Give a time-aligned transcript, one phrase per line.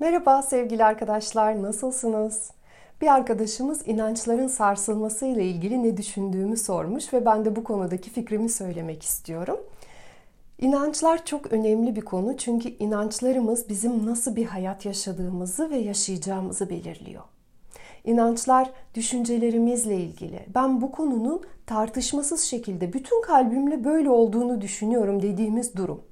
[0.00, 2.50] Merhaba sevgili arkadaşlar, nasılsınız?
[3.00, 8.48] Bir arkadaşımız inançların sarsılması ile ilgili ne düşündüğümü sormuş ve ben de bu konudaki fikrimi
[8.48, 9.60] söylemek istiyorum.
[10.58, 17.22] İnançlar çok önemli bir konu çünkü inançlarımız bizim nasıl bir hayat yaşadığımızı ve yaşayacağımızı belirliyor.
[18.04, 20.40] İnançlar düşüncelerimizle ilgili.
[20.54, 26.07] Ben bu konunun tartışmasız şekilde bütün kalbimle böyle olduğunu düşünüyorum dediğimiz durum.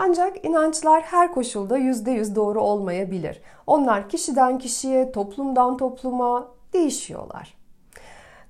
[0.00, 3.40] Ancak inançlar her koşulda yüzde yüz doğru olmayabilir.
[3.66, 7.54] Onlar kişiden kişiye, toplumdan topluma değişiyorlar.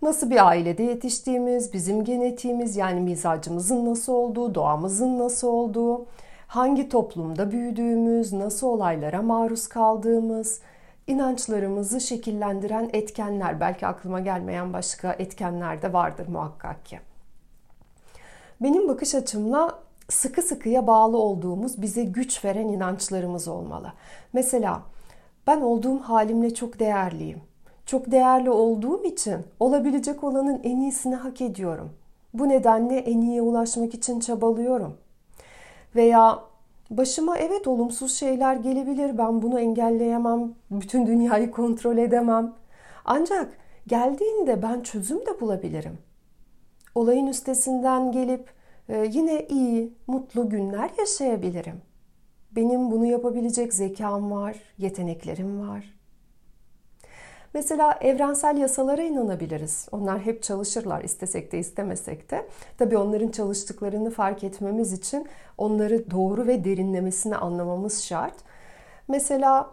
[0.03, 6.06] Nasıl bir ailede yetiştiğimiz, bizim genetiğimiz yani mizacımızın nasıl olduğu, doğamızın nasıl olduğu,
[6.47, 10.61] hangi toplumda büyüdüğümüz, nasıl olaylara maruz kaldığımız,
[11.06, 17.01] inançlarımızı şekillendiren etkenler, belki aklıma gelmeyen başka etkenler de vardır muhakkak ki.
[18.61, 23.93] Benim bakış açımla sıkı sıkıya bağlı olduğumuz, bize güç veren inançlarımız olmalı.
[24.33, 24.83] Mesela
[25.47, 27.41] ben olduğum halimle çok değerliyim.
[27.87, 31.91] Çok değerli olduğum için olabilecek olanın en iyisini hak ediyorum.
[32.34, 34.97] Bu nedenle en iyiye ulaşmak için çabalıyorum.
[35.97, 36.39] Veya
[36.91, 39.19] başıma evet olumsuz şeyler gelebilir.
[39.19, 40.55] Ben bunu engelleyemem.
[40.70, 42.55] Bütün dünyayı kontrol edemem.
[43.05, 45.98] Ancak geldiğinde ben çözüm de bulabilirim.
[46.95, 48.58] Olayın üstesinden gelip
[48.89, 51.83] yine iyi, mutlu günler yaşayabilirim.
[52.53, 55.98] Benim bunu yapabilecek zekam var, yeteneklerim var.
[57.55, 59.89] Mesela evrensel yasalara inanabiliriz.
[59.92, 62.48] Onlar hep çalışırlar istesek de istemesek de.
[62.78, 65.27] Tabii onların çalıştıklarını fark etmemiz için
[65.59, 68.34] onları doğru ve derinlemesine anlamamız şart.
[69.09, 69.70] Mesela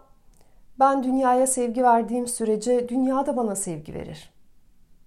[0.80, 4.34] ben dünyaya sevgi verdiğim sürece dünya da bana sevgi verir.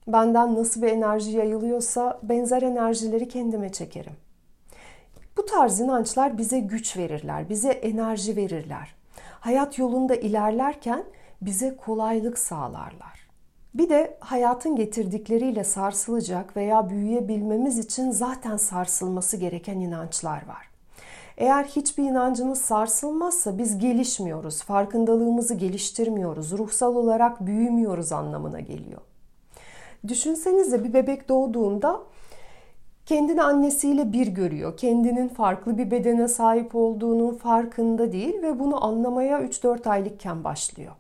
[0.09, 4.13] Benden nasıl bir enerji yayılıyorsa benzer enerjileri kendime çekerim.
[5.37, 8.95] Bu tarz inançlar bize güç verirler, bize enerji verirler.
[9.41, 11.05] Hayat yolunda ilerlerken
[11.43, 13.29] bize kolaylık sağlarlar.
[13.75, 20.69] Bir de hayatın getirdikleriyle sarsılacak veya büyüyebilmemiz için zaten sarsılması gereken inançlar var.
[21.37, 29.01] Eğer hiçbir inancımız sarsılmazsa biz gelişmiyoruz, farkındalığımızı geliştirmiyoruz, ruhsal olarak büyümüyoruz anlamına geliyor.
[30.09, 32.01] Düşünsenize bir bebek doğduğunda
[33.07, 34.77] kendini annesiyle bir görüyor.
[34.77, 40.93] Kendinin farklı bir bedene sahip olduğunun farkında değil ve bunu anlamaya 3-4 aylıkken başlıyor.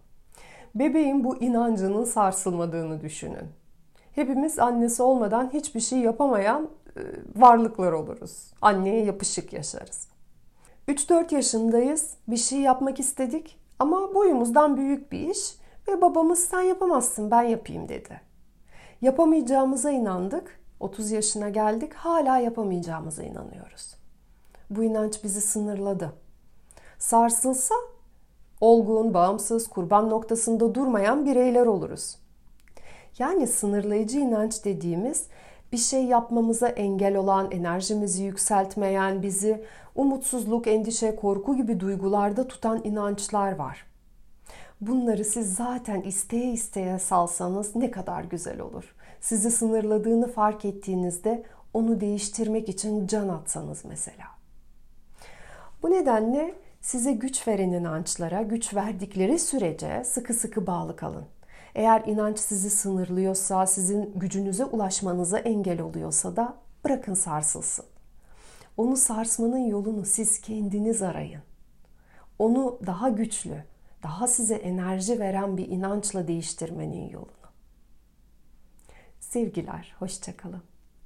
[0.74, 3.48] Bebeğin bu inancının sarsılmadığını düşünün.
[4.14, 7.00] Hepimiz annesi olmadan hiçbir şey yapamayan e,
[7.36, 8.52] varlıklar oluruz.
[8.62, 10.08] Anneye yapışık yaşarız.
[10.88, 12.14] 3-4 yaşındayız.
[12.28, 15.54] Bir şey yapmak istedik ama boyumuzdan büyük bir iş
[15.88, 18.27] ve babamız sen yapamazsın ben yapayım dedi.
[19.02, 20.60] Yapamayacağımıza inandık.
[20.80, 21.94] 30 yaşına geldik.
[21.94, 23.94] Hala yapamayacağımıza inanıyoruz.
[24.70, 26.12] Bu inanç bizi sınırladı.
[26.98, 27.74] Sarsılsa
[28.60, 32.16] olgun, bağımsız, kurban noktasında durmayan bireyler oluruz.
[33.18, 35.26] Yani sınırlayıcı inanç dediğimiz
[35.72, 39.64] bir şey yapmamıza engel olan, enerjimizi yükseltmeyen, bizi
[39.94, 43.86] umutsuzluk, endişe, korku gibi duygularda tutan inançlar var.
[44.80, 48.94] Bunları siz zaten isteye isteye salsanız ne kadar güzel olur.
[49.20, 51.44] Sizi sınırladığını fark ettiğinizde
[51.74, 54.26] onu değiştirmek için can atsanız mesela.
[55.82, 61.24] Bu nedenle size güç veren inançlara, güç verdikleri sürece sıkı sıkı bağlı kalın.
[61.74, 67.84] Eğer inanç sizi sınırlıyorsa, sizin gücünüze ulaşmanıza engel oluyorsa da bırakın sarsılsın.
[68.76, 71.42] Onu sarsmanın yolunu siz kendiniz arayın.
[72.38, 73.64] Onu daha güçlü,
[74.02, 77.32] daha size enerji veren bir inançla değiştirmenin yolunu.
[79.20, 80.62] Sevgiler, hoşçakalın.